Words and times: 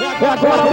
É 0.00 0.06
agora, 0.06 0.64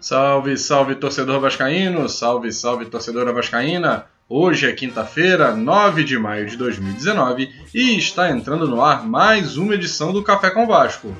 Salve, 0.00 0.56
salve 0.56 0.94
torcedor 0.96 1.40
vascaíno, 1.40 2.08
salve, 2.08 2.50
salve 2.50 2.86
torcedora 2.86 3.32
vascaína. 3.32 4.06
Hoje 4.28 4.68
é 4.68 4.72
quinta-feira, 4.72 5.54
9 5.54 6.02
de 6.02 6.18
maio 6.18 6.46
de 6.46 6.56
2019 6.56 7.48
e 7.72 7.96
está 7.96 8.30
entrando 8.30 8.66
no 8.66 8.82
ar 8.82 9.06
mais 9.06 9.56
uma 9.56 9.74
edição 9.74 10.12
do 10.12 10.24
Café 10.24 10.50
com 10.50 10.66
Vasco. 10.66 11.16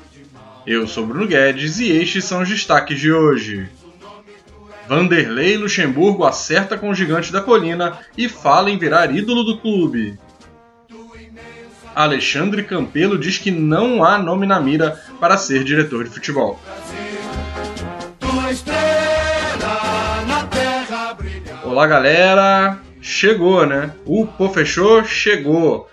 Eu 0.67 0.87
sou 0.87 1.05
Bruno 1.05 1.25
Guedes 1.25 1.79
e 1.79 1.89
estes 1.91 2.25
são 2.25 2.41
os 2.41 2.49
destaques 2.49 2.99
de 2.99 3.13
hoje. 3.13 3.69
Vanderlei 4.87 5.57
Luxemburgo 5.57 6.25
acerta 6.25 6.77
com 6.77 6.89
o 6.89 6.95
gigante 6.95 7.31
da 7.31 7.41
colina 7.41 7.99
e 8.17 8.27
fala 8.27 8.69
em 8.69 8.77
virar 8.77 9.15
ídolo 9.15 9.43
do 9.43 9.57
clube. 9.57 10.19
Alexandre 11.95 12.63
Campelo 12.63 13.17
diz 13.17 13.37
que 13.37 13.51
não 13.51 14.03
há 14.03 14.17
nome 14.17 14.45
na 14.45 14.59
mira 14.59 14.99
para 15.19 15.37
ser 15.37 15.63
diretor 15.63 16.03
de 16.03 16.09
futebol. 16.09 16.59
Olá 21.63 21.87
galera, 21.87 22.79
chegou 22.99 23.65
né? 23.65 23.91
O 24.05 24.27
Pô 24.27 24.49
Fechou 24.49 25.03
chegou. 25.05 25.89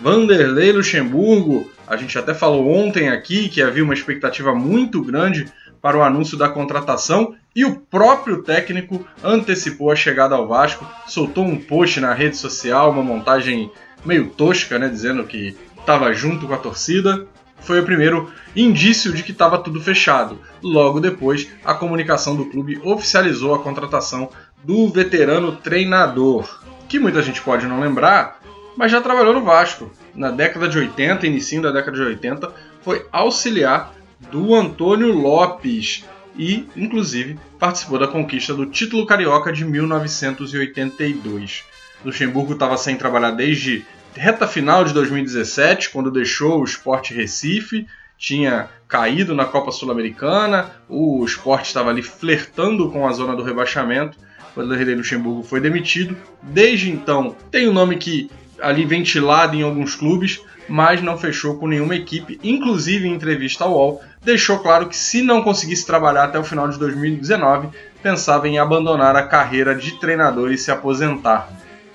Vanderlei 0.00 0.72
Luxemburgo, 0.72 1.70
a 1.86 1.96
gente 1.96 2.18
até 2.18 2.32
falou 2.32 2.70
ontem 2.70 3.10
aqui 3.10 3.48
que 3.48 3.60
havia 3.60 3.84
uma 3.84 3.92
expectativa 3.92 4.54
muito 4.54 5.02
grande 5.02 5.46
para 5.82 5.98
o 5.98 6.02
anúncio 6.02 6.38
da 6.38 6.48
contratação 6.48 7.34
e 7.54 7.64
o 7.64 7.76
próprio 7.76 8.42
técnico 8.42 9.04
antecipou 9.22 9.90
a 9.90 9.96
chegada 9.96 10.34
ao 10.34 10.46
Vasco, 10.46 10.86
soltou 11.06 11.44
um 11.44 11.58
post 11.58 12.00
na 12.00 12.14
rede 12.14 12.36
social, 12.36 12.90
uma 12.90 13.02
montagem 13.02 13.70
meio 14.04 14.28
tosca, 14.28 14.78
né, 14.78 14.88
dizendo 14.88 15.24
que 15.24 15.56
estava 15.78 16.12
junto 16.12 16.46
com 16.46 16.54
a 16.54 16.58
torcida. 16.58 17.26
Foi 17.60 17.80
o 17.80 17.84
primeiro 17.84 18.32
indício 18.56 19.12
de 19.12 19.22
que 19.22 19.32
estava 19.32 19.58
tudo 19.58 19.82
fechado. 19.82 20.38
Logo 20.62 21.00
depois, 21.00 21.48
a 21.64 21.74
comunicação 21.74 22.34
do 22.34 22.46
clube 22.46 22.80
oficializou 22.82 23.54
a 23.54 23.58
contratação 23.58 24.30
do 24.64 24.88
veterano 24.88 25.56
treinador, 25.56 26.62
que 26.88 26.98
muita 26.98 27.22
gente 27.22 27.42
pode 27.42 27.66
não 27.66 27.80
lembrar, 27.80 28.40
mas 28.76 28.92
já 28.92 29.00
trabalhou 29.00 29.34
no 29.34 29.44
Vasco. 29.44 29.90
Na 30.14 30.30
década 30.30 30.68
de 30.68 30.78
80, 30.78 31.26
início 31.26 31.60
da 31.60 31.70
década 31.70 31.96
de 31.96 32.02
80, 32.02 32.52
foi 32.82 33.06
auxiliar 33.12 33.92
do 34.30 34.54
Antônio 34.54 35.12
Lopes 35.12 36.04
e, 36.36 36.68
inclusive, 36.76 37.38
participou 37.58 37.98
da 37.98 38.06
conquista 38.06 38.54
do 38.54 38.66
título 38.66 39.06
carioca 39.06 39.52
de 39.52 39.64
1982. 39.64 41.64
Luxemburgo 42.04 42.54
estava 42.54 42.76
sem 42.76 42.96
trabalhar 42.96 43.32
desde 43.32 43.84
reta 44.14 44.46
final 44.46 44.84
de 44.84 44.92
2017, 44.92 45.90
quando 45.90 46.10
deixou 46.10 46.60
o 46.60 46.64
Sport 46.64 47.10
Recife, 47.10 47.86
tinha 48.18 48.68
caído 48.86 49.34
na 49.34 49.44
Copa 49.44 49.70
Sul-Americana, 49.70 50.70
o 50.88 51.24
Sport 51.24 51.64
estava 51.64 51.90
ali 51.90 52.02
flertando 52.02 52.90
com 52.90 53.06
a 53.06 53.12
zona 53.12 53.34
do 53.34 53.42
rebaixamento. 53.42 54.18
O 54.54 54.60
Vanderlei 54.60 54.94
Luxemburgo 54.94 55.42
foi 55.42 55.60
demitido. 55.60 56.16
Desde 56.42 56.90
então, 56.90 57.34
tem 57.50 57.68
um 57.68 57.72
nome 57.72 57.96
que 57.96 58.30
ali 58.62 58.84
ventilado 58.84 59.56
em 59.56 59.62
alguns 59.62 59.94
clubes, 59.94 60.40
mas 60.68 61.02
não 61.02 61.18
fechou 61.18 61.56
com 61.56 61.66
nenhuma 61.66 61.96
equipe. 61.96 62.38
Inclusive, 62.42 63.08
em 63.08 63.12
entrevista 63.12 63.64
ao 63.64 63.72
UOL, 63.72 64.02
deixou 64.22 64.58
claro 64.60 64.88
que 64.88 64.96
se 64.96 65.22
não 65.22 65.42
conseguisse 65.42 65.86
trabalhar 65.86 66.24
até 66.24 66.38
o 66.38 66.44
final 66.44 66.68
de 66.68 66.78
2019, 66.78 67.68
pensava 68.02 68.48
em 68.48 68.58
abandonar 68.58 69.16
a 69.16 69.26
carreira 69.26 69.74
de 69.74 69.92
treinador 69.98 70.52
e 70.52 70.58
se 70.58 70.70
aposentar. 70.70 71.48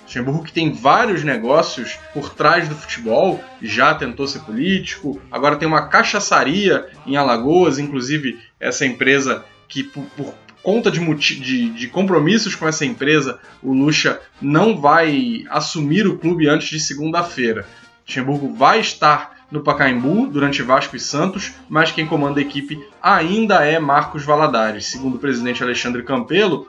Luxemburgo 0.03 0.43
que 0.43 0.53
tem 0.53 0.71
vários 0.71 1.23
negócios 1.23 1.97
por 2.13 2.29
trás 2.29 2.69
do 2.69 2.75
futebol, 2.75 3.43
já 3.61 3.95
tentou 3.95 4.27
ser 4.27 4.39
político, 4.39 5.19
agora 5.31 5.55
tem 5.55 5.67
uma 5.67 5.87
cachaçaria 5.87 6.87
em 7.07 7.17
Alagoas, 7.17 7.79
inclusive 7.79 8.39
essa 8.59 8.85
empresa 8.85 9.43
que 9.67 9.83
por, 9.83 10.03
por 10.15 10.33
conta 10.65 10.89
de, 10.89 10.99
de, 11.15 11.69
de, 11.69 11.87
compromissos 11.87 12.55
com 12.55 12.67
essa 12.67 12.83
empresa, 12.83 13.37
o 13.61 13.71
Lucha 13.71 14.19
não 14.41 14.75
vai 14.81 15.43
assumir 15.51 16.07
o 16.07 16.17
clube 16.17 16.49
antes 16.49 16.69
de 16.69 16.79
segunda-feira. 16.79 17.67
Luxemburgo 18.07 18.51
vai 18.55 18.79
estar 18.79 19.35
no 19.51 19.61
Pacaembu 19.61 20.25
durante 20.25 20.63
Vasco 20.63 20.95
e 20.95 20.99
Santos, 20.99 21.53
mas 21.69 21.91
quem 21.91 22.07
comanda 22.07 22.39
a 22.39 22.41
equipe 22.41 22.83
ainda 22.99 23.63
é 23.63 23.77
Marcos 23.77 24.25
Valadares. 24.25 24.87
Segundo 24.87 25.17
o 25.17 25.19
presidente 25.19 25.61
Alexandre 25.61 26.01
Campelo, 26.01 26.67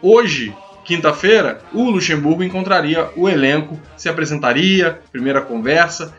hoje, 0.00 0.56
quinta-feira, 0.82 1.60
o 1.74 1.90
Luxemburgo 1.90 2.42
encontraria 2.42 3.10
o 3.14 3.28
elenco, 3.28 3.78
se 3.94 4.08
apresentaria, 4.08 5.02
primeira 5.12 5.42
conversa. 5.42 6.14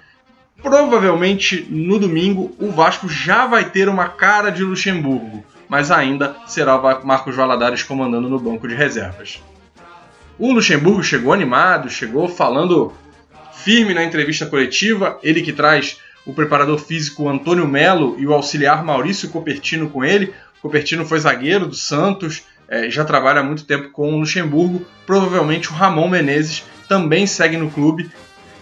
Provavelmente 0.62 1.66
no 1.72 1.98
domingo 1.98 2.56
o 2.60 2.70
Vasco 2.70 3.10
já 3.10 3.48
vai 3.48 3.68
ter 3.68 3.90
uma 3.90 4.10
cara 4.10 4.52
de 4.52 4.64
Luxemburgo, 4.64 5.44
mas 5.70 5.92
ainda 5.92 6.36
será 6.48 6.78
Marcos 7.04 7.36
Valadares 7.36 7.84
comandando 7.84 8.28
no 8.28 8.40
banco 8.40 8.68
de 8.68 8.74
reservas. 8.74 9.42
O 10.38 10.52
Luxemburgo 10.52 11.04
chegou 11.04 11.32
animado, 11.32 11.90
chegou 11.90 12.28
falando 12.28 12.92
firme 13.54 13.94
na 13.94 14.04
entrevista 14.04 14.46
coletiva, 14.46 15.20
ele 15.22 15.42
que 15.42 15.54
traz 15.54 16.00
o 16.26 16.34
preparador 16.34 16.80
físico 16.80 17.30
Antônio 17.30 17.68
Melo 17.68 18.16
e 18.18 18.26
o 18.26 18.34
auxiliar 18.34 18.84
Maurício 18.84 19.30
Copertino 19.30 19.90
com 19.90 20.04
ele. 20.04 20.34
Copertino 20.62 21.06
foi 21.06 21.20
zagueiro 21.20 21.68
do 21.68 21.76
Santos, 21.76 22.44
é, 22.68 22.90
já 22.90 23.04
trabalha 23.04 23.42
há 23.42 23.44
muito 23.44 23.66
tempo 23.66 23.90
com 23.90 24.14
o 24.14 24.20
Luxemburgo. 24.20 24.86
Provavelmente 25.06 25.70
o 25.70 25.74
Ramon 25.74 26.08
Menezes 26.08 26.64
também 26.88 27.28
segue 27.28 27.58
no 27.58 27.70
clube. 27.70 28.10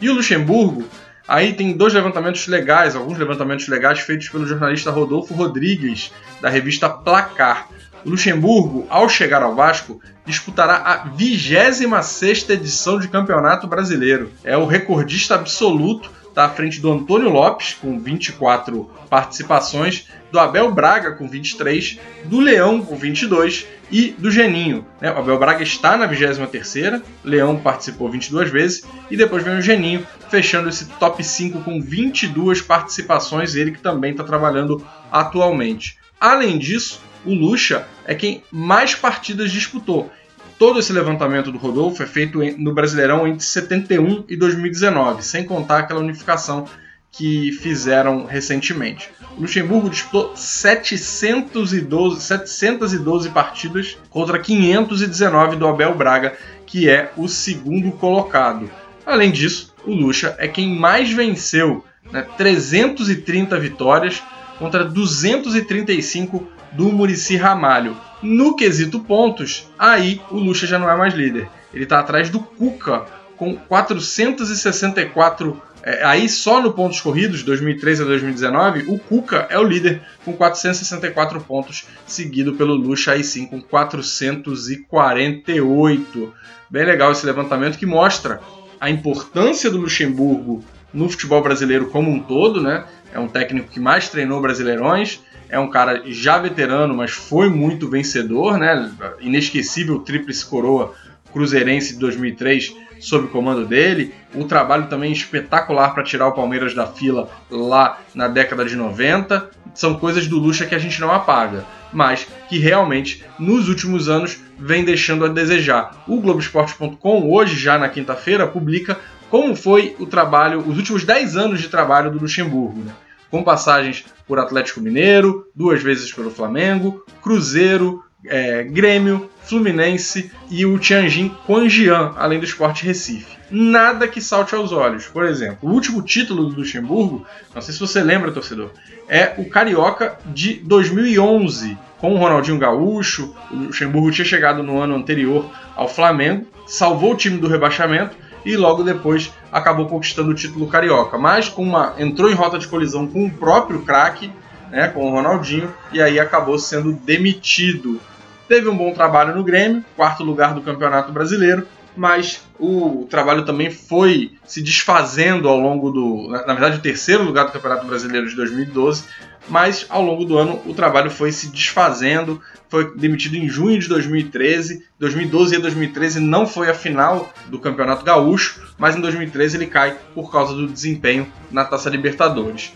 E 0.02 0.10
o 0.10 0.14
Luxemburgo, 0.14 0.86
aí 1.28 1.54
tem 1.54 1.74
dois 1.74 1.94
levantamentos 1.94 2.48
legais, 2.48 2.96
alguns 2.96 3.18
levantamentos 3.18 3.68
legais 3.68 4.00
feitos 4.00 4.30
pelo 4.30 4.48
jornalista 4.48 4.92
Rodolfo 4.92 5.34
Rodrigues, 5.34 6.12
da 6.42 6.50
revista 6.50 6.90
Placar. 6.90 7.68
O 8.06 8.10
Luxemburgo, 8.10 8.86
ao 8.90 9.10
chegar 9.10 9.42
ao 9.42 9.56
Vasco, 9.56 10.00
disputará 10.26 10.76
a 10.78 10.98
26 11.10 12.50
edição 12.50 13.00
de 13.00 13.08
Campeonato 13.08 13.68
Brasileiro. 13.68 14.32
É 14.44 14.56
o 14.56 14.66
recordista 14.66 15.36
absoluto, 15.36 16.10
está 16.38 16.46
à 16.46 16.50
frente 16.50 16.80
do 16.80 16.92
Antônio 16.92 17.30
Lopes, 17.30 17.74
com 17.74 18.00
24 18.00 18.88
participações, 19.10 20.08
do 20.32 20.40
Abel 20.40 20.72
Braga, 20.72 21.14
com 21.14 21.28
23, 21.28 21.98
do 22.26 22.40
Leão, 22.40 22.80
com 22.80 22.96
22 22.96 23.66
e 23.92 24.10
do 24.12 24.30
Geninho. 24.30 24.86
Né? 25.02 25.12
O 25.12 25.18
Abel 25.18 25.40
Braga 25.40 25.64
está 25.64 25.98
na 25.98 26.06
23, 26.06 27.02
Leão 27.24 27.58
participou 27.58 28.12
22 28.12 28.52
vezes, 28.52 28.86
e 29.10 29.18
depois 29.18 29.44
vem 29.44 29.58
o 29.58 29.62
Geninho, 29.64 30.06
fechando 30.30 30.70
esse 30.70 30.86
top 31.00 31.24
5 31.24 31.62
com 31.62 31.82
22 31.82 32.62
participações, 32.62 33.56
ele 33.56 33.72
que 33.72 33.82
também 33.82 34.12
está 34.12 34.24
trabalhando 34.24 34.86
atualmente. 35.12 35.98
Além 36.22 36.60
disso, 36.60 37.02
o 37.26 37.34
Lucha 37.34 37.88
é 38.06 38.14
quem 38.14 38.44
mais 38.52 38.94
partidas 38.94 39.52
disputou. 39.52 40.12
Todo 40.58 40.80
esse 40.80 40.92
levantamento 40.92 41.52
do 41.52 41.58
Rodolfo 41.60 42.02
é 42.02 42.08
feito 42.08 42.40
no 42.58 42.74
Brasileirão 42.74 43.28
entre 43.28 43.44
71 43.44 44.26
e 44.28 44.36
2019, 44.36 45.24
sem 45.24 45.44
contar 45.44 45.80
aquela 45.80 46.00
unificação 46.00 46.66
que 47.12 47.52
fizeram 47.52 48.26
recentemente. 48.26 49.10
O 49.38 49.42
Luxemburgo 49.42 49.90
disputou 49.90 50.36
712, 50.36 52.22
712 52.22 53.30
partidas 53.30 53.98
contra 54.10 54.40
519 54.40 55.58
do 55.58 55.68
Abel 55.68 55.96
Braga, 55.96 56.36
que 56.66 56.90
é 56.90 57.12
o 57.16 57.28
segundo 57.28 57.92
colocado. 57.92 58.70
Além 59.06 59.32
disso, 59.32 59.76
o 59.86 59.94
Lucha 59.94 60.36
é 60.40 60.48
quem 60.48 60.76
mais 60.76 61.12
venceu, 61.12 61.86
né, 62.12 62.26
330 62.36 63.60
vitórias 63.60 64.24
contra 64.58 64.84
235 64.84 66.48
do 66.74 66.92
Murici 66.92 67.36
Ramalho. 67.36 67.98
No 68.22 68.56
quesito 68.56 69.00
pontos, 69.00 69.68
aí 69.78 70.22
o 70.32 70.38
Lucha 70.38 70.66
já 70.66 70.80
não 70.80 70.90
é 70.90 70.96
mais 70.96 71.14
líder. 71.14 71.50
Ele 71.74 71.84
está 71.84 72.00
atrás 72.00 72.30
do 72.30 72.40
Cuca 72.40 73.06
com 73.36 73.56
464 73.56 75.62
é, 75.88 76.04
aí 76.04 76.28
só 76.28 76.62
no 76.62 76.74
pontos 76.74 77.00
corridos, 77.00 77.44
2013 77.44 78.02
a 78.02 78.06
2019, 78.06 78.92
o 78.92 79.00
Cuca 79.00 79.48
é 79.50 79.58
o 79.58 79.64
líder 79.64 80.02
com 80.26 80.34
464 80.34 81.40
pontos, 81.40 81.88
seguido 82.06 82.56
pelo 82.56 82.74
Lucha 82.74 83.14
aí 83.14 83.24
sim 83.24 83.46
com 83.46 83.62
448. 83.62 86.34
Bem 86.70 86.86
legal 86.86 87.14
esse 87.14 87.26
levantamento 87.26 87.78
que 87.78 87.86
mostra 87.86 88.42
a 88.82 88.90
importância 88.90 89.72
do 89.72 89.78
Luxemburgo 89.78 90.62
no 90.94 91.08
futebol 91.08 91.42
brasileiro 91.42 91.88
como 91.88 92.12
um 92.12 92.20
todo, 92.20 92.62
né? 92.62 92.84
É 93.14 93.20
um 93.20 93.30
técnico 93.30 93.70
que 93.70 93.80
mais 93.80 94.10
treinou 94.10 94.42
brasileirões, 94.42 95.22
é 95.50 95.60
um 95.60 95.70
cara 95.70 96.04
já 96.08 96.38
veterano, 96.38 96.94
mas 96.94 97.12
foi 97.12 97.50
muito 97.50 97.90
vencedor, 97.90 98.58
né? 98.58 98.92
Inesquecível 99.20 100.00
tríplice 100.00 100.46
coroa 100.46 100.94
Cruzeirense 101.32 101.94
de 101.94 102.00
2003 102.00 102.76
sob 103.00 103.28
comando 103.28 103.66
dele, 103.66 104.14
o 104.34 104.46
trabalho 104.46 104.88
também 104.88 105.12
espetacular 105.12 105.94
para 105.94 106.04
tirar 106.04 106.28
o 106.28 106.34
Palmeiras 106.34 106.74
da 106.74 106.88
fila 106.88 107.30
lá 107.50 108.00
na 108.14 108.28
década 108.28 108.66
de 108.66 108.76
90, 108.76 109.50
são 109.74 109.96
coisas 109.96 110.28
do 110.28 110.40
Lucha 110.40 110.66
que 110.66 110.74
a 110.74 110.80
gente 110.80 111.00
não 111.00 111.12
apaga, 111.12 111.64
mas 111.94 112.28
que 112.50 112.58
realmente 112.58 113.24
nos 113.38 113.70
últimos 113.70 114.10
anos 114.10 114.40
vem 114.58 114.84
deixando 114.84 115.26
a 115.26 115.30
desejar. 115.30 116.04
O 116.08 116.20
Globoesporte.com, 116.20 117.32
hoje 117.32 117.56
já 117.56 117.78
na 117.78 117.90
quinta-feira, 117.90 118.48
publica 118.48 118.98
como 119.30 119.56
foi 119.56 119.96
o 120.00 120.06
trabalho, 120.06 120.60
os 120.68 120.78
últimos 120.78 121.04
10 121.04 121.38
anos 121.38 121.62
de 121.62 121.70
trabalho 121.70 122.10
do 122.10 122.20
Luxemburgo, 122.20 122.84
né? 122.84 122.94
Com 123.30 123.44
passagens 123.44 124.06
por 124.28 124.40
Atlético 124.40 124.82
Mineiro, 124.82 125.48
duas 125.56 125.82
vezes 125.82 126.12
pelo 126.14 126.32
Flamengo, 126.32 127.04
Cruzeiro, 127.22 128.04
é, 128.26 128.64
Grêmio, 128.64 129.30
Fluminense 129.44 130.32
e 130.50 130.66
o 130.66 130.78
Tianjin 130.78 131.32
Quanjian, 131.48 132.14
além 132.18 132.40
do 132.40 132.46
Sport 132.46 132.82
Recife. 132.82 133.38
Nada 133.50 134.08
que 134.08 134.20
salte 134.20 134.54
aos 134.54 134.74
olhos. 134.74 135.06
Por 135.06 135.24
exemplo, 135.24 135.70
o 135.70 135.74
último 135.74 136.02
título 136.02 136.46
do 136.46 136.58
Luxemburgo, 136.58 137.26
não 137.56 137.62
sei 137.62 137.74
se 137.74 137.80
você 137.80 138.04
lembra, 138.04 138.32
torcedor, 138.32 138.72
é 139.08 139.34
o 139.38 139.50
Carioca 139.50 140.18
de 140.26 140.56
2011, 140.56 141.78
com 141.98 142.14
o 142.14 142.18
Ronaldinho 142.18 142.60
Gaúcho. 142.60 143.34
O 143.50 143.56
Luxemburgo 143.56 144.12
tinha 144.12 144.26
chegado 144.26 144.62
no 144.62 144.82
ano 144.82 144.96
anterior 144.96 145.50
ao 145.76 145.88
Flamengo, 145.88 146.46
salvou 146.68 147.14
o 147.14 147.18
time 147.18 147.38
do 147.38 147.48
rebaixamento 147.48 148.16
e 148.46 148.56
logo 148.56 148.84
depois 148.84 149.34
acabou 149.52 149.88
conquistando 149.88 150.32
o 150.32 150.36
título 150.36 150.68
carioca, 150.68 151.18
mas 151.18 151.50
com 151.50 151.64
uma 151.64 151.94
entrou 151.98 152.30
em 152.30 152.36
rota 152.36 152.58
de 152.58 152.68
colisão 152.68 153.08
com 153.08 153.26
o 153.26 153.32
próprio 153.32 153.82
craque, 153.82 154.32
né, 154.70 154.88
com 154.90 155.08
o 155.08 155.12
Ronaldinho, 155.12 155.74
e 155.92 156.02
aí 156.02 156.20
acabou 156.20 156.58
sendo 156.60 156.94
demitido. 156.94 158.00
Teve 158.48 158.70
um 158.70 158.78
bom 158.78 158.94
trabalho 158.94 159.36
no 159.36 159.44
Grêmio, 159.44 159.84
quarto 159.96 160.24
lugar 160.24 160.54
do 160.54 160.62
Campeonato 160.62 161.12
Brasileiro, 161.12 161.68
mas 161.98 162.42
o 162.60 163.08
trabalho 163.10 163.44
também 163.44 163.72
foi 163.72 164.32
se 164.46 164.62
desfazendo 164.62 165.50
ao 165.50 165.60
longo 165.60 165.92
do. 165.92 166.30
Na 166.30 166.54
verdade, 166.54 166.78
o 166.78 166.82
terceiro 166.82 167.24
lugar 167.24 167.46
do 167.46 167.52
Campeonato 167.52 167.86
Brasileiro 167.86 168.30
de 168.30 168.36
2012, 168.36 169.04
mas 169.50 169.86
ao 169.90 170.02
longo 170.02 170.24
do 170.24 170.38
ano 170.38 170.62
o 170.66 170.74
trabalho 170.74 171.10
foi 171.10 171.32
se 171.32 171.48
desfazendo. 171.48 172.42
Foi 172.70 172.96
demitido 172.96 173.36
em 173.36 173.48
junho 173.48 173.80
de 173.80 173.88
2013. 173.88 174.86
2012 175.00 175.56
e 175.56 175.60
2013 175.60 176.20
não 176.20 176.46
foi 176.46 176.70
a 176.70 176.74
final 176.74 177.32
do 177.48 177.60
Campeonato 177.60 178.06
Gaúcho, 178.06 178.62
mas 178.78 178.96
em 178.96 179.02
2013 179.02 179.58
ele 179.58 179.68
cai 179.68 179.98
por 180.14 180.32
causa 180.32 180.54
do 180.54 180.68
desempenho 180.68 181.28
na 181.52 181.66
Taça 181.66 181.90
Libertadores. 181.90 182.74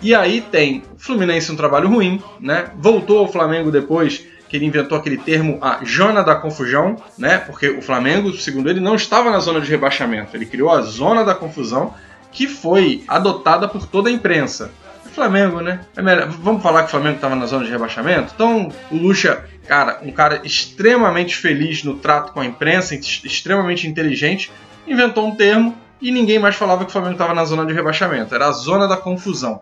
E 0.00 0.14
aí 0.14 0.40
tem 0.40 0.82
Fluminense 0.96 1.50
um 1.50 1.56
trabalho 1.56 1.88
ruim, 1.88 2.22
né? 2.40 2.70
Voltou 2.76 3.18
ao 3.18 3.32
Flamengo 3.32 3.70
depois 3.70 4.24
que 4.48 4.56
ele 4.56 4.66
inventou 4.66 4.96
aquele 4.96 5.18
termo 5.18 5.58
a 5.60 5.80
zona 5.84 6.22
da 6.22 6.34
confusão, 6.34 6.96
né? 7.16 7.38
Porque 7.38 7.68
o 7.68 7.82
Flamengo, 7.82 8.32
segundo 8.32 8.70
ele, 8.70 8.80
não 8.80 8.94
estava 8.94 9.30
na 9.30 9.38
zona 9.38 9.60
de 9.60 9.70
rebaixamento. 9.70 10.36
Ele 10.36 10.46
criou 10.46 10.70
a 10.70 10.80
zona 10.80 11.24
da 11.24 11.34
confusão, 11.34 11.94
que 12.32 12.46
foi 12.46 13.04
adotada 13.06 13.68
por 13.68 13.86
toda 13.86 14.08
a 14.08 14.12
imprensa. 14.12 14.70
O 15.04 15.08
Flamengo, 15.10 15.60
né? 15.60 15.80
É 15.96 16.02
melhor, 16.02 16.28
vamos 16.28 16.62
falar 16.62 16.82
que 16.82 16.88
o 16.88 16.90
Flamengo 16.90 17.16
estava 17.16 17.34
na 17.34 17.46
zona 17.46 17.64
de 17.64 17.70
rebaixamento? 17.70 18.32
Então, 18.34 18.70
o 18.90 18.96
Lucha, 18.96 19.44
cara, 19.66 20.00
um 20.02 20.12
cara 20.12 20.40
extremamente 20.44 21.36
feliz 21.36 21.82
no 21.84 21.96
trato 21.96 22.32
com 22.32 22.40
a 22.40 22.46
imprensa, 22.46 22.94
extremamente 22.94 23.86
inteligente, 23.86 24.50
inventou 24.86 25.26
um 25.26 25.34
termo 25.34 25.76
e 26.00 26.10
ninguém 26.10 26.38
mais 26.38 26.54
falava 26.54 26.84
que 26.84 26.90
o 26.90 26.92
Flamengo 26.92 27.14
estava 27.14 27.34
na 27.34 27.44
zona 27.44 27.66
de 27.66 27.72
rebaixamento. 27.72 28.34
Era 28.34 28.46
a 28.46 28.52
zona 28.52 28.86
da 28.86 28.96
confusão 28.96 29.60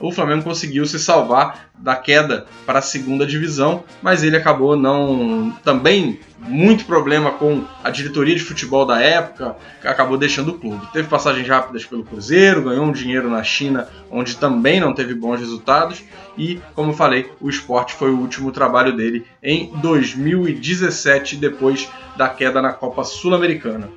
o 0.00 0.12
Flamengo 0.12 0.44
conseguiu 0.44 0.84
se 0.86 0.98
salvar 0.98 1.70
da 1.78 1.96
queda 1.96 2.46
para 2.64 2.80
a 2.80 2.82
segunda 2.82 3.26
divisão, 3.26 3.84
mas 4.02 4.22
ele 4.22 4.36
acabou 4.36 4.76
não 4.76 5.50
também 5.64 6.20
muito 6.38 6.84
problema 6.84 7.32
com 7.32 7.64
a 7.82 7.90
diretoria 7.90 8.34
de 8.34 8.42
futebol 8.42 8.84
da 8.84 9.00
época, 9.00 9.56
acabou 9.82 10.18
deixando 10.18 10.50
o 10.50 10.58
clube. 10.58 10.86
Teve 10.92 11.08
passagens 11.08 11.48
rápidas 11.48 11.84
pelo 11.84 12.04
Cruzeiro, 12.04 12.62
ganhou 12.62 12.84
um 12.84 12.92
dinheiro 12.92 13.30
na 13.30 13.42
China, 13.42 13.88
onde 14.10 14.36
também 14.36 14.80
não 14.80 14.94
teve 14.94 15.14
bons 15.14 15.40
resultados, 15.40 16.04
e, 16.36 16.60
como 16.74 16.92
falei, 16.92 17.30
o 17.40 17.48
esporte 17.48 17.94
foi 17.94 18.10
o 18.10 18.18
último 18.18 18.52
trabalho 18.52 18.94
dele 18.94 19.24
em 19.42 19.72
2017, 19.76 21.36
depois 21.36 21.88
da 22.16 22.28
queda 22.28 22.60
na 22.60 22.72
Copa 22.72 23.02
Sul-Americana. 23.02 23.88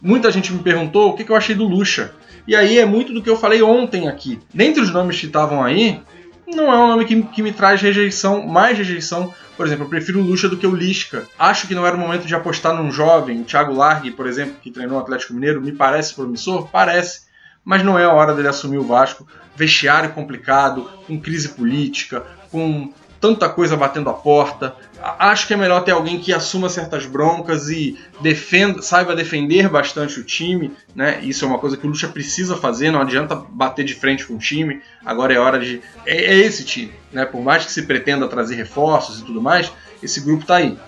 Muita 0.00 0.30
gente 0.30 0.52
me 0.52 0.60
perguntou 0.60 1.10
o 1.10 1.16
que 1.16 1.28
eu 1.28 1.36
achei 1.36 1.54
do 1.54 1.64
Lucha. 1.64 2.14
E 2.46 2.54
aí 2.54 2.78
é 2.78 2.86
muito 2.86 3.12
do 3.12 3.22
que 3.22 3.28
eu 3.28 3.36
falei 3.36 3.62
ontem 3.62 4.08
aqui. 4.08 4.38
Dentre 4.54 4.80
os 4.80 4.90
nomes 4.90 5.18
que 5.18 5.26
estavam 5.26 5.62
aí, 5.62 6.00
não 6.46 6.72
é 6.72 6.78
um 6.78 6.88
nome 6.88 7.04
que, 7.04 7.22
que 7.22 7.42
me 7.42 7.52
traz 7.52 7.82
rejeição, 7.82 8.46
mais 8.46 8.78
rejeição. 8.78 9.34
Por 9.56 9.66
exemplo, 9.66 9.84
eu 9.84 9.88
prefiro 9.88 10.20
o 10.20 10.22
Lucha 10.22 10.48
do 10.48 10.56
que 10.56 10.66
o 10.66 10.74
Lisca. 10.74 11.26
Acho 11.38 11.66
que 11.66 11.74
não 11.74 11.86
era 11.86 11.96
o 11.96 11.98
momento 11.98 12.26
de 12.26 12.34
apostar 12.34 12.74
num 12.74 12.90
jovem, 12.90 13.40
o 13.40 13.44
Thiago 13.44 13.74
Largue, 13.74 14.12
por 14.12 14.26
exemplo, 14.26 14.56
que 14.62 14.70
treinou 14.70 14.96
o 14.96 15.00
Atlético 15.00 15.34
Mineiro, 15.34 15.60
me 15.60 15.72
parece 15.72 16.14
promissor? 16.14 16.68
Parece. 16.68 17.26
Mas 17.64 17.82
não 17.82 17.98
é 17.98 18.04
a 18.04 18.12
hora 18.12 18.32
dele 18.32 18.48
assumir 18.48 18.78
o 18.78 18.84
Vasco. 18.84 19.26
Vestiário 19.56 20.12
complicado, 20.12 20.88
com 21.06 21.18
crise 21.20 21.48
política, 21.48 22.24
com 22.50 22.92
tanta 23.26 23.48
coisa 23.48 23.76
batendo 23.76 24.08
a 24.08 24.12
porta. 24.12 24.76
Acho 25.02 25.48
que 25.48 25.54
é 25.54 25.56
melhor 25.56 25.82
ter 25.82 25.90
alguém 25.90 26.20
que 26.20 26.32
assuma 26.32 26.68
certas 26.68 27.06
broncas 27.06 27.68
e 27.68 27.98
defenda, 28.20 28.80
saiba 28.80 29.16
defender 29.16 29.68
bastante 29.68 30.20
o 30.20 30.24
time, 30.24 30.72
né? 30.94 31.18
Isso 31.22 31.44
é 31.44 31.48
uma 31.48 31.58
coisa 31.58 31.76
que 31.76 31.84
o 31.84 31.90
Lucha 31.90 32.06
precisa 32.06 32.56
fazer, 32.56 32.92
não 32.92 33.00
adianta 33.00 33.34
bater 33.34 33.84
de 33.84 33.94
frente 33.94 34.24
com 34.24 34.34
o 34.34 34.38
time. 34.38 34.80
Agora 35.04 35.34
é 35.34 35.38
hora 35.38 35.58
de. 35.58 35.82
É, 36.06 36.16
é 36.16 36.36
esse 36.38 36.64
time, 36.64 36.92
né? 37.12 37.24
Por 37.24 37.42
mais 37.42 37.64
que 37.64 37.72
se 37.72 37.82
pretenda 37.82 38.28
trazer 38.28 38.54
reforços 38.54 39.18
e 39.18 39.24
tudo 39.24 39.42
mais, 39.42 39.72
esse 40.00 40.20
grupo 40.20 40.42
está 40.42 40.56
aí. 40.56 40.78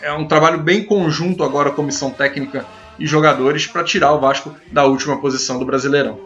É 0.00 0.12
um 0.12 0.26
trabalho 0.26 0.58
bem 0.58 0.84
conjunto 0.84 1.44
agora, 1.44 1.70
comissão 1.70 2.10
técnica 2.10 2.64
e 2.98 3.06
jogadores, 3.06 3.66
para 3.66 3.84
tirar 3.84 4.12
o 4.12 4.20
Vasco 4.20 4.54
da 4.70 4.86
última 4.86 5.20
posição 5.20 5.58
do 5.58 5.66
Brasileirão. 5.66 6.18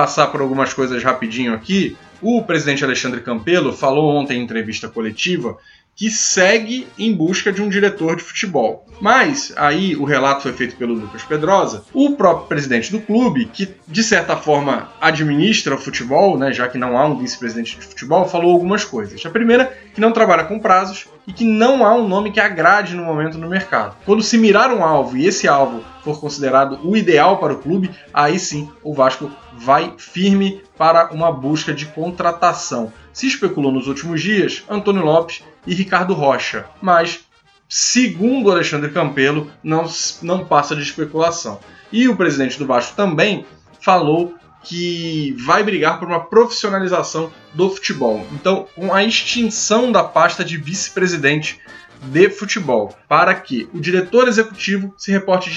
Passar 0.00 0.28
por 0.28 0.40
algumas 0.40 0.72
coisas 0.72 1.04
rapidinho 1.04 1.52
aqui. 1.52 1.94
O 2.22 2.42
presidente 2.42 2.82
Alexandre 2.82 3.20
Campelo 3.20 3.70
falou 3.70 4.16
ontem 4.16 4.38
em 4.38 4.42
entrevista 4.42 4.88
coletiva 4.88 5.58
que 6.00 6.08
segue 6.08 6.88
em 6.98 7.14
busca 7.14 7.52
de 7.52 7.60
um 7.60 7.68
diretor 7.68 8.16
de 8.16 8.22
futebol. 8.22 8.86
Mas 9.02 9.52
aí 9.54 9.94
o 9.94 10.04
relato 10.04 10.44
foi 10.44 10.54
feito 10.54 10.74
pelo 10.76 10.94
Lucas 10.94 11.22
Pedrosa, 11.24 11.84
o 11.92 12.16
próprio 12.16 12.46
presidente 12.46 12.90
do 12.90 13.02
clube, 13.02 13.44
que 13.44 13.74
de 13.86 14.02
certa 14.02 14.34
forma 14.34 14.88
administra 14.98 15.74
o 15.74 15.78
futebol, 15.78 16.38
né, 16.38 16.54
já 16.54 16.66
que 16.68 16.78
não 16.78 16.96
há 16.96 17.04
um 17.04 17.18
vice-presidente 17.18 17.76
de 17.76 17.84
futebol, 17.84 18.26
falou 18.26 18.52
algumas 18.52 18.82
coisas. 18.82 19.26
A 19.26 19.28
primeira, 19.28 19.76
que 19.92 20.00
não 20.00 20.10
trabalha 20.10 20.44
com 20.44 20.58
prazos 20.58 21.06
e 21.26 21.34
que 21.34 21.44
não 21.44 21.84
há 21.84 21.94
um 21.94 22.08
nome 22.08 22.32
que 22.32 22.40
agrade 22.40 22.96
no 22.96 23.04
momento 23.04 23.36
no 23.36 23.46
mercado. 23.46 23.94
Quando 24.06 24.22
se 24.22 24.38
mirar 24.38 24.72
um 24.72 24.82
alvo 24.82 25.18
e 25.18 25.26
esse 25.26 25.46
alvo 25.46 25.84
for 26.02 26.18
considerado 26.18 26.80
o 26.82 26.96
ideal 26.96 27.36
para 27.36 27.52
o 27.52 27.58
clube, 27.58 27.90
aí 28.12 28.38
sim 28.38 28.70
o 28.82 28.94
Vasco 28.94 29.30
vai 29.52 29.92
firme 29.98 30.62
para 30.78 31.10
uma 31.12 31.30
busca 31.30 31.74
de 31.74 31.84
contratação. 31.84 32.90
Se 33.12 33.26
especulou 33.26 33.70
nos 33.70 33.86
últimos 33.86 34.22
dias 34.22 34.64
Antônio 34.68 35.04
Lopes 35.04 35.42
e 35.66 35.74
Ricardo 35.74 36.14
Rocha, 36.14 36.66
mas 36.80 37.20
segundo 37.68 38.50
Alexandre 38.50 38.90
Campelo, 38.90 39.50
não, 39.62 39.88
não 40.22 40.44
passa 40.44 40.74
de 40.74 40.82
especulação. 40.82 41.60
E 41.92 42.08
o 42.08 42.16
presidente 42.16 42.58
do 42.58 42.66
Vasco 42.66 42.96
também 42.96 43.46
falou 43.80 44.34
que 44.62 45.34
vai 45.38 45.62
brigar 45.62 45.98
por 45.98 46.08
uma 46.08 46.20
profissionalização 46.20 47.32
do 47.54 47.70
futebol. 47.70 48.26
Então, 48.32 48.66
com 48.74 48.92
a 48.92 49.02
extinção 49.04 49.90
da 49.90 50.04
pasta 50.04 50.44
de 50.44 50.56
vice-presidente 50.56 51.60
de 52.02 52.30
futebol, 52.30 52.96
para 53.08 53.34
que 53.34 53.68
o 53.72 53.80
diretor 53.80 54.28
executivo 54.28 54.94
se 54.96 55.12
reporte 55.12 55.50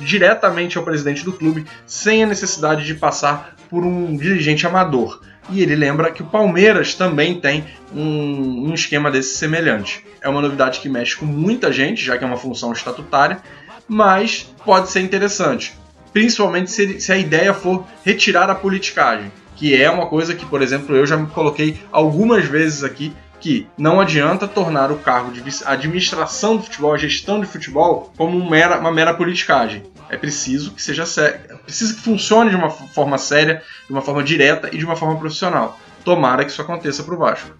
diretamente 0.00 0.76
ao 0.76 0.84
presidente 0.84 1.24
do 1.24 1.32
clube, 1.32 1.64
sem 1.86 2.22
a 2.22 2.26
necessidade 2.26 2.84
de 2.84 2.94
passar 2.94 3.56
por 3.70 3.84
um 3.84 4.16
dirigente 4.16 4.66
amador. 4.66 5.20
E 5.50 5.62
ele 5.62 5.76
lembra 5.76 6.10
que 6.10 6.22
o 6.22 6.26
Palmeiras 6.26 6.94
também 6.94 7.40
tem 7.40 7.64
um, 7.94 8.68
um 8.68 8.74
esquema 8.74 9.10
desse 9.10 9.36
semelhante. 9.36 10.04
É 10.20 10.28
uma 10.28 10.42
novidade 10.42 10.80
que 10.80 10.88
mexe 10.88 11.16
com 11.16 11.24
muita 11.24 11.72
gente, 11.72 12.04
já 12.04 12.18
que 12.18 12.24
é 12.24 12.26
uma 12.26 12.36
função 12.36 12.72
estatutária, 12.72 13.40
mas 13.88 14.52
pode 14.64 14.90
ser 14.90 15.00
interessante, 15.00 15.72
principalmente 16.12 16.70
se, 16.70 17.00
se 17.00 17.12
a 17.12 17.16
ideia 17.16 17.54
for 17.54 17.86
retirar 18.04 18.50
a 18.50 18.54
politicagem 18.54 19.30
que 19.56 19.74
é 19.74 19.90
uma 19.90 20.06
coisa 20.06 20.34
que, 20.34 20.44
por 20.44 20.62
exemplo, 20.62 20.94
eu 20.94 21.06
já 21.06 21.16
me 21.16 21.26
coloquei 21.28 21.78
algumas 21.90 22.44
vezes 22.44 22.84
aqui 22.84 23.12
que 23.40 23.68
não 23.76 24.00
adianta 24.00 24.48
tornar 24.48 24.90
o 24.90 24.98
cargo 24.98 25.30
de 25.30 25.42
administração 25.64 26.56
do 26.56 26.62
futebol, 26.62 26.94
a 26.94 26.98
gestão 26.98 27.40
de 27.40 27.46
futebol, 27.46 28.12
como 28.16 28.36
uma 28.36 28.50
mera, 28.50 28.78
uma 28.78 28.92
mera 28.92 29.14
politicagem. 29.14 29.84
É 30.08 30.16
preciso 30.16 30.72
que 30.72 30.82
seja 30.82 31.04
sério, 31.04 31.40
é 31.48 31.54
preciso 31.56 31.96
que 31.96 32.02
funcione 32.02 32.50
de 32.50 32.56
uma 32.56 32.70
forma 32.70 33.18
séria, 33.18 33.62
de 33.86 33.92
uma 33.92 34.02
forma 34.02 34.22
direta 34.22 34.70
e 34.72 34.78
de 34.78 34.84
uma 34.84 34.96
forma 34.96 35.18
profissional. 35.18 35.78
Tomara 36.04 36.44
que 36.44 36.50
isso 36.50 36.62
aconteça 36.62 37.02
para 37.02 37.14
o 37.14 37.18
Vasco. 37.18 37.50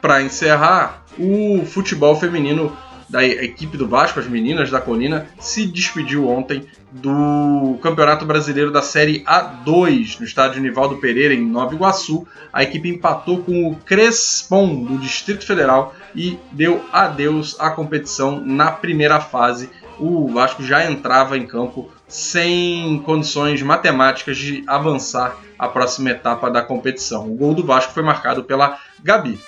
Para 0.00 0.22
encerrar, 0.22 1.04
o 1.18 1.64
futebol 1.64 2.18
feminino 2.18 2.76
da 3.08 3.24
equipe 3.24 3.76
do 3.76 3.88
Vasco, 3.88 4.18
as 4.18 4.26
meninas 4.26 4.70
da 4.70 4.80
Colina, 4.80 5.26
se 5.38 5.66
despediu 5.66 6.28
ontem 6.28 6.66
do 6.90 7.78
Campeonato 7.82 8.24
Brasileiro 8.24 8.70
da 8.70 8.82
Série 8.82 9.22
A2 9.24 10.18
no 10.18 10.26
estádio 10.26 10.62
Nivaldo 10.62 10.96
Pereira, 10.96 11.34
em 11.34 11.44
Nova 11.44 11.74
Iguaçu. 11.74 12.26
A 12.52 12.62
equipe 12.62 12.88
empatou 12.88 13.42
com 13.42 13.68
o 13.68 13.76
Crespon 13.76 14.84
do 14.84 14.98
Distrito 14.98 15.46
Federal 15.46 15.94
e 16.14 16.38
deu 16.52 16.84
adeus 16.92 17.56
à 17.60 17.70
competição 17.70 18.40
na 18.40 18.70
primeira 18.70 19.20
fase. 19.20 19.70
O 19.98 20.28
Vasco 20.28 20.62
já 20.62 20.90
entrava 20.90 21.38
em 21.38 21.46
campo 21.46 21.90
sem 22.08 23.02
condições 23.04 23.62
matemáticas 23.62 24.36
de 24.36 24.62
avançar 24.66 25.36
à 25.58 25.68
próxima 25.68 26.10
etapa 26.10 26.50
da 26.50 26.62
competição. 26.62 27.30
O 27.30 27.34
gol 27.34 27.54
do 27.54 27.64
Vasco 27.64 27.92
foi 27.92 28.02
marcado 28.02 28.44
pela 28.44 28.78
Gabi. 29.02 29.38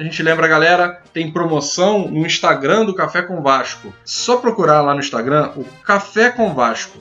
A 0.00 0.02
gente 0.02 0.22
lembra, 0.22 0.48
galera, 0.48 1.02
tem 1.12 1.30
promoção 1.30 2.08
no 2.08 2.24
Instagram 2.24 2.86
do 2.86 2.94
Café 2.94 3.20
com 3.20 3.42
Vasco. 3.42 3.92
Só 4.02 4.38
procurar 4.38 4.80
lá 4.80 4.94
no 4.94 5.00
Instagram 5.00 5.50
o 5.56 5.64
Café 5.84 6.30
com 6.30 6.54
Vasco. 6.54 6.96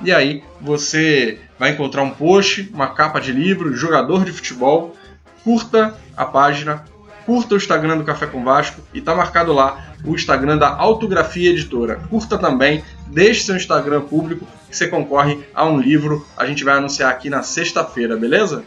E 0.00 0.10
aí 0.10 0.42
você 0.58 1.38
vai 1.58 1.72
encontrar 1.72 2.00
um 2.00 2.08
post, 2.08 2.70
uma 2.72 2.94
capa 2.94 3.20
de 3.20 3.30
livro, 3.30 3.76
jogador 3.76 4.24
de 4.24 4.32
futebol. 4.32 4.96
Curta 5.44 5.94
a 6.16 6.24
página, 6.24 6.82
curta 7.26 7.52
o 7.52 7.58
Instagram 7.58 7.98
do 7.98 8.04
Café 8.04 8.26
com 8.26 8.42
Vasco 8.42 8.80
e 8.94 9.02
tá 9.02 9.14
marcado 9.14 9.52
lá 9.52 9.92
o 10.02 10.14
Instagram 10.14 10.56
da 10.56 10.74
Autografia 10.74 11.50
Editora. 11.50 11.96
Curta 12.08 12.38
também, 12.38 12.82
deixe 13.08 13.42
seu 13.42 13.54
Instagram 13.54 14.00
público 14.00 14.46
que 14.66 14.74
você 14.74 14.88
concorre 14.88 15.46
a 15.54 15.66
um 15.66 15.78
livro. 15.78 16.26
A 16.38 16.46
gente 16.46 16.64
vai 16.64 16.78
anunciar 16.78 17.10
aqui 17.10 17.28
na 17.28 17.42
sexta-feira, 17.42 18.16
beleza? 18.16 18.64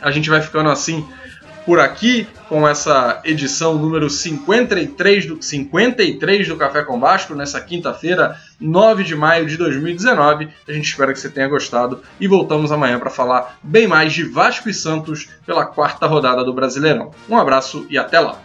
A 0.00 0.12
gente 0.12 0.30
vai 0.30 0.40
ficando 0.40 0.70
assim 0.70 1.04
por 1.68 1.80
aqui 1.80 2.26
com 2.48 2.66
essa 2.66 3.20
edição 3.26 3.74
número 3.74 4.08
53 4.08 5.26
do, 5.26 5.42
53 5.42 6.48
do 6.48 6.56
Café 6.56 6.82
com 6.82 6.98
Vasco, 6.98 7.34
nessa 7.34 7.60
quinta-feira, 7.60 8.38
9 8.58 9.04
de 9.04 9.14
maio 9.14 9.44
de 9.44 9.58
2019. 9.58 10.48
A 10.66 10.72
gente 10.72 10.88
espera 10.88 11.12
que 11.12 11.20
você 11.20 11.28
tenha 11.28 11.46
gostado 11.46 12.02
e 12.18 12.26
voltamos 12.26 12.72
amanhã 12.72 12.98
para 12.98 13.10
falar 13.10 13.58
bem 13.62 13.86
mais 13.86 14.14
de 14.14 14.22
Vasco 14.22 14.70
e 14.70 14.72
Santos 14.72 15.28
pela 15.44 15.66
quarta 15.66 16.06
rodada 16.06 16.42
do 16.42 16.54
Brasileirão. 16.54 17.10
Um 17.28 17.36
abraço 17.36 17.86
e 17.90 17.98
até 17.98 18.18
lá! 18.18 18.40